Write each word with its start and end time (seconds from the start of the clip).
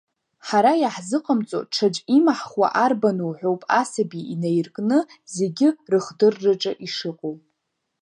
Ҳара 0.47 0.71
иаҳзыҟамҵо 0.81 1.59
ҽаӡә 1.73 1.99
имаҳхуа 2.17 2.67
арбану 2.85 3.31
ҳәоуп 3.37 3.61
асаби 3.81 4.21
инаиркны 4.33 4.99
зегьы 5.35 5.67
рыхдырраҿы 5.91 6.71
ишыҟоу. 6.85 7.35